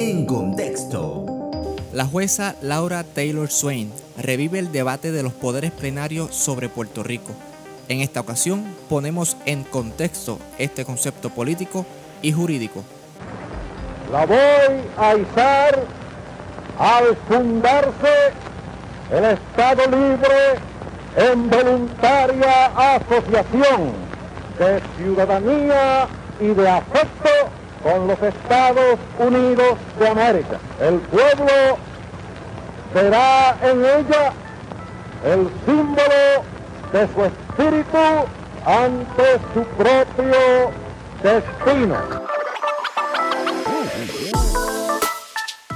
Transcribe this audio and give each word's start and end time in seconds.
en 0.00 0.24
contexto. 0.24 1.26
La 1.92 2.06
jueza 2.06 2.54
Laura 2.62 3.04
Taylor 3.04 3.50
Swain 3.50 3.92
revive 4.16 4.58
el 4.58 4.72
debate 4.72 5.12
de 5.12 5.22
los 5.22 5.34
poderes 5.34 5.72
plenarios 5.72 6.34
sobre 6.34 6.70
Puerto 6.70 7.02
Rico. 7.02 7.32
En 7.86 8.00
esta 8.00 8.20
ocasión 8.20 8.64
ponemos 8.88 9.36
en 9.44 9.62
contexto 9.62 10.38
este 10.56 10.86
concepto 10.86 11.28
político 11.28 11.84
y 12.22 12.32
jurídico. 12.32 12.82
La 14.10 14.24
voy 14.24 14.38
a 14.96 15.16
izar 15.16 15.84
al 16.78 17.16
fundarse 17.28 18.32
el 19.10 19.24
Estado 19.24 19.82
Libre 19.84 20.54
en 21.16 21.50
voluntaria 21.50 22.94
asociación 22.94 23.92
de 24.58 24.80
ciudadanía 24.96 26.08
y 26.40 26.46
de 26.46 26.68
afecto 26.70 27.59
con 27.82 28.06
los 28.06 28.22
Estados 28.22 28.98
Unidos 29.18 29.78
de 29.98 30.08
América. 30.08 30.58
El 30.80 30.98
pueblo 31.00 31.78
será 32.92 33.56
en 33.62 33.80
ella 33.84 34.32
el 35.24 35.48
símbolo 35.66 36.44
de 36.92 37.08
su 37.14 37.24
espíritu 37.24 37.98
ante 38.64 39.40
su 39.54 39.64
propio 39.76 40.70
destino. 41.22 41.96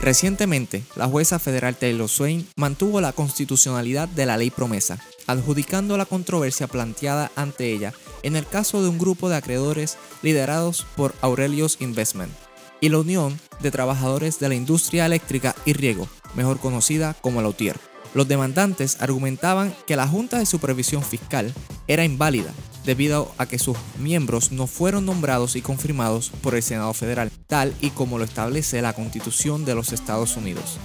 Recientemente, 0.00 0.84
la 0.96 1.06
jueza 1.06 1.38
federal 1.38 1.76
Taylor 1.76 2.08
Swain 2.08 2.48
mantuvo 2.56 3.00
la 3.00 3.12
constitucionalidad 3.12 4.08
de 4.08 4.26
la 4.26 4.36
ley 4.36 4.50
promesa, 4.50 4.98
adjudicando 5.28 5.96
la 5.96 6.06
controversia 6.06 6.66
planteada 6.66 7.30
ante 7.36 7.72
ella 7.72 7.92
en 8.24 8.34
el 8.34 8.46
caso 8.46 8.82
de 8.82 8.88
un 8.88 8.98
grupo 8.98 9.28
de 9.28 9.36
acreedores 9.36 9.96
liderados 10.22 10.84
por 10.96 11.14
Aurelius 11.20 11.76
Investment 11.80 12.32
y 12.80 12.88
la 12.88 12.98
Unión 12.98 13.38
de 13.60 13.70
Trabajadores 13.70 14.40
de 14.40 14.48
la 14.48 14.54
Industria 14.56 15.06
Eléctrica 15.06 15.54
y 15.64 15.72
Riego, 15.72 16.08
mejor 16.34 16.58
conocida 16.58 17.14
como 17.20 17.42
la 17.42 17.48
UTIER. 17.48 17.76
Los 18.14 18.26
demandantes 18.26 19.00
argumentaban 19.00 19.74
que 19.86 19.96
la 19.96 20.08
Junta 20.08 20.38
de 20.38 20.46
Supervisión 20.46 21.02
Fiscal 21.02 21.52
era 21.86 22.04
inválida 22.04 22.52
debido 22.84 23.30
a 23.36 23.44
que 23.44 23.58
sus 23.58 23.76
miembros 23.98 24.50
no 24.50 24.66
fueron 24.66 25.04
nombrados 25.04 25.56
y 25.56 25.60
confirmados 25.62 26.30
por 26.42 26.54
el 26.54 26.62
Senado 26.62 26.94
Federal, 26.94 27.30
tal 27.46 27.74
y 27.80 27.90
como 27.90 28.16
lo 28.16 28.24
establece 28.24 28.80
la 28.80 28.94
Constitución 28.94 29.66
de 29.66 29.74
los 29.74 29.92
Estados 29.92 30.36
Unidos. 30.38 30.78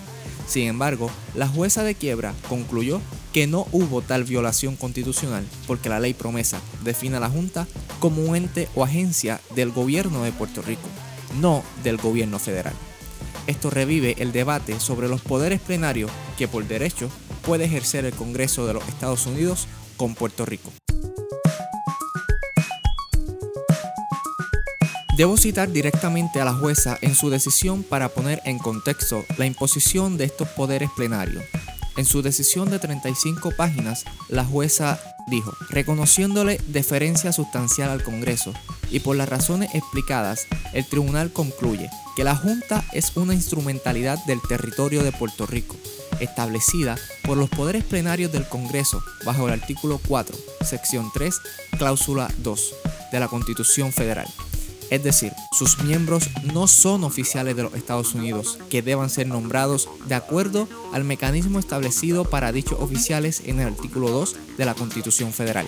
Sin 0.46 0.68
embargo, 0.68 1.10
la 1.34 1.48
jueza 1.48 1.84
de 1.84 1.96
quiebra 1.96 2.34
concluyó 2.50 3.00
que 3.34 3.48
no 3.48 3.68
hubo 3.72 4.02
tal 4.02 4.24
violación 4.24 4.76
constitucional 4.76 5.44
porque 5.68 5.90
la 5.90 6.00
ley 6.00 6.14
promesa 6.14 6.62
define 6.84 7.18
a 7.18 7.20
la 7.20 7.30
Junta 7.30 7.68
como 8.00 8.22
un 8.22 8.36
ente 8.36 8.70
o 8.76 8.84
agencia 8.84 9.42
del 9.56 9.72
gobierno 9.72 10.24
de 10.24 10.32
Puerto 10.32 10.62
Rico, 10.62 10.88
no 11.42 11.64
del 11.84 11.98
gobierno 11.98 12.38
federal. 12.38 12.74
Esto 13.48 13.70
revive 13.70 14.16
el 14.20 14.32
debate 14.32 14.80
sobre 14.80 15.10
los 15.10 15.22
poderes 15.22 15.60
plenarios 15.60 16.12
que 16.38 16.48
por 16.48 16.66
derecho 16.66 17.10
puede 17.46 17.66
ejercer 17.66 18.06
el 18.06 18.14
Congreso 18.14 18.68
de 18.68 18.76
los 18.76 18.88
Estados 18.88 19.26
Unidos 19.26 19.68
con 19.98 20.16
Puerto 20.16 20.46
Rico. 20.46 20.72
Debo 25.18 25.38
citar 25.38 25.72
directamente 25.72 26.40
a 26.40 26.46
la 26.46 26.54
jueza 26.54 26.98
en 27.02 27.14
su 27.14 27.30
decisión 27.30 27.84
para 27.84 28.10
poner 28.10 28.42
en 28.46 28.58
contexto 28.58 29.24
la 29.38 29.46
imposición 29.46 30.18
de 30.18 30.26
estos 30.26 30.48
poderes 30.50 30.90
plenarios. 30.96 31.44
En 31.96 32.06
su 32.06 32.22
decisión 32.22 32.70
de 32.72 32.80
35 32.80 33.52
páginas, 33.56 34.04
la 34.30 34.44
jueza 34.44 35.00
dijo, 35.28 35.56
reconociéndole 35.70 36.60
deferencia 36.68 37.32
sustancial 37.32 37.90
al 37.90 38.04
Congreso 38.04 38.54
y 38.90 39.00
por 39.00 39.16
las 39.16 39.30
razones 39.30 39.74
explicadas, 39.74 40.48
el 40.74 40.86
tribunal 40.86 41.32
concluye 41.32 41.90
que 42.16 42.24
la 42.24 42.36
Junta 42.36 42.84
es 42.94 43.16
una 43.16 43.34
instrumentalidad 43.34 44.24
del 44.26 44.42
territorio 44.42 45.04
de 45.04 45.12
Puerto 45.12 45.46
Rico, 45.46 45.76
establecida 46.20 46.98
por 47.24 47.38
los 47.38 47.50
poderes 47.50 47.84
plenarios 47.84 48.32
del 48.32 48.48
Congreso 48.48 49.04
bajo 49.26 49.48
el 49.48 49.54
artículo 49.54 50.00
4, 50.08 50.36
sección 50.62 51.12
3, 51.14 51.36
cláusula 51.78 52.30
2 52.40 52.76
de 53.12 53.20
la 53.20 53.28
Constitución 53.28 53.92
Federal 53.92 54.28
es 54.94 55.04
decir, 55.04 55.34
sus 55.52 55.80
miembros 55.80 56.30
no 56.54 56.68
son 56.68 57.04
oficiales 57.04 57.56
de 57.56 57.64
los 57.64 57.74
Estados 57.74 58.14
Unidos, 58.14 58.60
que 58.70 58.84
deban 58.84 59.10
ser 59.10 59.26
nombrados 59.26 59.90
de 60.06 60.14
acuerdo 60.14 60.68
al 60.94 61.04
mecanismo 61.04 61.58
establecido 61.58 62.26
para 62.26 62.52
dichos 62.52 62.80
oficiales 62.80 63.42
en 63.48 63.60
el 63.60 63.70
artículo 63.70 64.12
2 64.12 64.36
de 64.56 64.66
la 64.66 64.76
Constitución 64.76 65.34
Federal. 65.34 65.66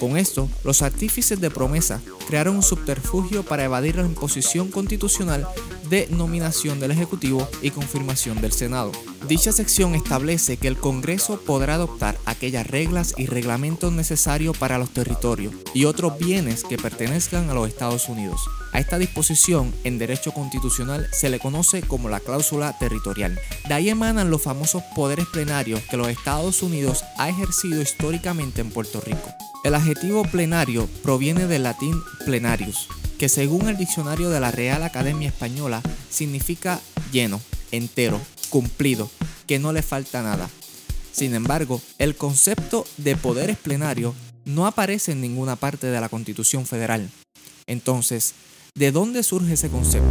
Con 0.00 0.16
esto, 0.16 0.48
los 0.64 0.82
artífices 0.82 1.40
de 1.40 1.52
promesa 1.52 2.00
crearon 2.26 2.56
un 2.56 2.62
subterfugio 2.64 3.44
para 3.44 3.62
evadir 3.62 3.94
la 3.94 4.02
imposición 4.02 4.72
constitucional 4.72 5.46
de 5.88 6.08
nominación 6.10 6.80
del 6.80 6.90
Ejecutivo 6.90 7.48
y 7.62 7.70
confirmación 7.70 8.40
del 8.40 8.50
Senado. 8.50 8.90
Dicha 9.26 9.52
sección 9.52 9.94
establece 9.94 10.56
que 10.56 10.68
el 10.68 10.78
Congreso 10.78 11.40
podrá 11.40 11.74
adoptar 11.74 12.16
aquellas 12.24 12.66
reglas 12.66 13.14
y 13.16 13.26
reglamentos 13.26 13.92
necesarios 13.92 14.56
para 14.56 14.78
los 14.78 14.90
territorios 14.90 15.54
y 15.74 15.84
otros 15.84 16.18
bienes 16.18 16.64
que 16.64 16.78
pertenezcan 16.78 17.50
a 17.50 17.54
los 17.54 17.68
Estados 17.68 18.08
Unidos. 18.08 18.40
A 18.72 18.78
esta 18.78 18.96
disposición 18.96 19.74
en 19.84 19.98
derecho 19.98 20.32
constitucional 20.32 21.08
se 21.12 21.30
le 21.30 21.40
conoce 21.40 21.82
como 21.82 22.08
la 22.08 22.20
cláusula 22.20 22.78
territorial. 22.78 23.38
De 23.68 23.74
ahí 23.74 23.88
emanan 23.90 24.30
los 24.30 24.42
famosos 24.42 24.82
poderes 24.94 25.26
plenarios 25.26 25.82
que 25.90 25.96
los 25.96 26.08
Estados 26.08 26.62
Unidos 26.62 27.04
ha 27.18 27.28
ejercido 27.28 27.82
históricamente 27.82 28.60
en 28.60 28.70
Puerto 28.70 29.00
Rico. 29.00 29.34
El 29.64 29.74
adjetivo 29.74 30.22
plenario 30.22 30.88
proviene 31.02 31.46
del 31.46 31.64
latín 31.64 32.00
plenarius, 32.24 32.88
que 33.18 33.28
según 33.28 33.68
el 33.68 33.76
diccionario 33.76 34.30
de 34.30 34.40
la 34.40 34.52
Real 34.52 34.82
Academia 34.84 35.28
Española 35.28 35.82
significa 36.08 36.80
lleno, 37.10 37.40
entero, 37.72 38.20
cumplido, 38.48 39.10
que 39.46 39.58
no 39.58 39.72
le 39.72 39.82
falta 39.82 40.22
nada. 40.22 40.48
Sin 41.12 41.34
embargo, 41.34 41.80
el 41.98 42.16
concepto 42.16 42.86
de 42.96 43.16
poderes 43.16 43.56
plenarios 43.56 44.14
no 44.44 44.66
aparece 44.66 45.12
en 45.12 45.20
ninguna 45.20 45.56
parte 45.56 45.86
de 45.86 46.00
la 46.00 46.08
Constitución 46.08 46.66
Federal. 46.66 47.10
Entonces, 47.66 48.34
¿de 48.74 48.92
dónde 48.92 49.22
surge 49.22 49.54
ese 49.54 49.68
concepto? 49.68 50.08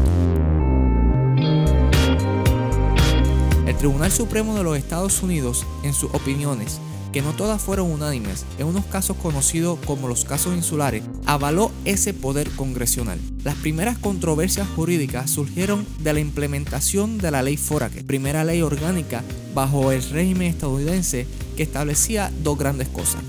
El 3.65 3.75
Tribunal 3.77 4.11
Supremo 4.11 4.55
de 4.55 4.63
los 4.63 4.77
Estados 4.77 5.21
Unidos, 5.23 5.65
en 5.83 5.93
sus 5.93 6.13
opiniones, 6.13 6.79
que 7.17 7.23
no 7.23 7.33
todas 7.33 7.59
fueron 7.59 7.89
unánimes, 7.89 8.45
en 8.59 8.67
unos 8.67 8.85
casos 8.85 9.17
conocidos 9.17 9.79
como 9.87 10.07
los 10.07 10.23
casos 10.23 10.55
insulares, 10.55 11.01
avaló 11.25 11.71
ese 11.83 12.13
poder 12.13 12.47
congresional. 12.51 13.19
Las 13.43 13.55
primeras 13.55 13.97
controversias 13.97 14.67
jurídicas 14.75 15.31
surgieron 15.31 15.87
de 15.97 16.13
la 16.13 16.19
implementación 16.19 17.17
de 17.17 17.31
la 17.31 17.41
ley 17.41 17.57
Foraker, 17.57 18.05
primera 18.05 18.43
ley 18.43 18.61
orgánica 18.61 19.23
bajo 19.55 19.91
el 19.91 20.07
régimen 20.11 20.49
estadounidense 20.49 21.25
que 21.55 21.63
establecía 21.63 22.31
dos 22.43 22.55
grandes 22.55 22.87
cosas. 22.87 23.23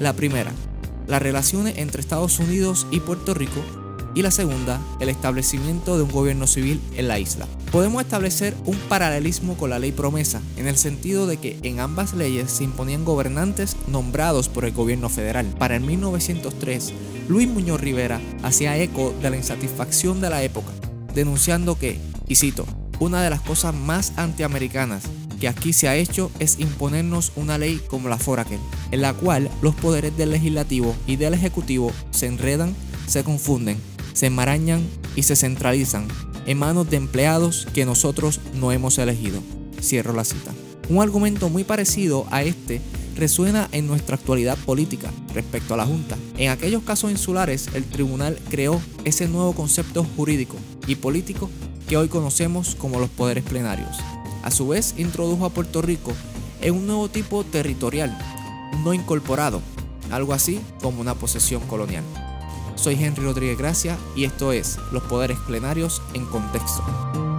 La 0.00 0.14
primera, 0.14 0.52
las 1.06 1.20
relaciones 1.20 1.76
entre 1.76 2.00
Estados 2.00 2.38
Unidos 2.38 2.86
y 2.90 3.00
Puerto 3.00 3.34
Rico 3.34 3.60
y 4.14 4.22
la 4.22 4.30
segunda, 4.30 4.80
el 5.00 5.08
establecimiento 5.08 5.96
de 5.96 6.04
un 6.04 6.10
gobierno 6.10 6.46
civil 6.46 6.80
en 6.96 7.08
la 7.08 7.18
isla. 7.18 7.46
Podemos 7.72 8.02
establecer 8.02 8.54
un 8.64 8.76
paralelismo 8.76 9.56
con 9.56 9.70
la 9.70 9.80
ley 9.80 9.90
promesa, 9.90 10.40
en 10.56 10.68
el 10.68 10.76
sentido 10.76 11.26
de 11.26 11.38
que 11.38 11.58
en 11.62 11.80
ambas 11.80 12.14
leyes 12.14 12.50
se 12.50 12.64
imponían 12.64 13.04
gobernantes 13.04 13.76
nombrados 13.88 14.48
por 14.48 14.64
el 14.64 14.72
gobierno 14.72 15.08
federal. 15.08 15.46
Para 15.58 15.76
el 15.76 15.82
1903, 15.82 16.92
Luis 17.28 17.48
Muñoz 17.48 17.80
Rivera 17.80 18.20
hacía 18.42 18.78
eco 18.78 19.12
de 19.20 19.30
la 19.30 19.36
insatisfacción 19.36 20.20
de 20.20 20.30
la 20.30 20.42
época, 20.42 20.70
denunciando 21.14 21.76
que, 21.76 21.98
y 22.28 22.36
cito, 22.36 22.64
una 23.00 23.22
de 23.22 23.30
las 23.30 23.40
cosas 23.40 23.74
más 23.74 24.12
antiamericanas 24.16 25.02
que 25.40 25.48
aquí 25.48 25.72
se 25.72 25.88
ha 25.88 25.96
hecho 25.96 26.30
es 26.38 26.60
imponernos 26.60 27.32
una 27.34 27.58
ley 27.58 27.80
como 27.88 28.08
la 28.08 28.18
Foraker, 28.18 28.60
en 28.92 29.02
la 29.02 29.12
cual 29.12 29.50
los 29.62 29.74
poderes 29.74 30.16
del 30.16 30.30
legislativo 30.30 30.94
y 31.08 31.16
del 31.16 31.34
ejecutivo 31.34 31.90
se 32.12 32.26
enredan, 32.26 32.74
se 33.06 33.24
confunden 33.24 33.76
se 34.14 34.26
enmarañan 34.26 34.82
y 35.14 35.24
se 35.24 35.36
centralizan 35.36 36.08
en 36.46 36.58
manos 36.58 36.88
de 36.88 36.96
empleados 36.96 37.68
que 37.74 37.84
nosotros 37.84 38.40
no 38.54 38.72
hemos 38.72 38.96
elegido. 38.96 39.42
Cierro 39.82 40.14
la 40.14 40.24
cita. 40.24 40.52
Un 40.88 41.02
argumento 41.02 41.50
muy 41.50 41.64
parecido 41.64 42.26
a 42.30 42.42
este 42.42 42.80
resuena 43.16 43.68
en 43.72 43.86
nuestra 43.86 44.16
actualidad 44.16 44.58
política 44.58 45.10
respecto 45.34 45.74
a 45.74 45.76
la 45.76 45.86
Junta. 45.86 46.16
En 46.36 46.50
aquellos 46.50 46.82
casos 46.82 47.10
insulares, 47.10 47.68
el 47.74 47.84
tribunal 47.84 48.38
creó 48.50 48.80
ese 49.04 49.28
nuevo 49.28 49.52
concepto 49.52 50.04
jurídico 50.16 50.56
y 50.86 50.96
político 50.96 51.50
que 51.88 51.96
hoy 51.96 52.08
conocemos 52.08 52.74
como 52.74 52.98
los 52.98 53.10
poderes 53.10 53.44
plenarios. 53.44 53.96
A 54.42 54.50
su 54.50 54.68
vez, 54.68 54.94
introdujo 54.96 55.44
a 55.46 55.50
Puerto 55.50 55.80
Rico 55.80 56.12
en 56.60 56.74
un 56.74 56.86
nuevo 56.86 57.08
tipo 57.08 57.44
territorial, 57.44 58.16
no 58.84 58.94
incorporado, 58.94 59.62
algo 60.10 60.32
así 60.32 60.60
como 60.80 61.00
una 61.00 61.14
posesión 61.14 61.62
colonial. 61.66 62.04
Soy 62.76 63.02
Henry 63.02 63.24
Rodríguez 63.24 63.58
Gracia 63.58 63.96
y 64.14 64.24
esto 64.24 64.52
es 64.52 64.78
Los 64.92 65.02
Poderes 65.04 65.38
Plenarios 65.40 66.02
en 66.12 66.26
Contexto. 66.26 67.33